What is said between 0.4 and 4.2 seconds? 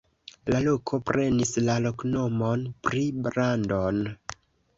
La loko prenis la loknomon pri Brandon.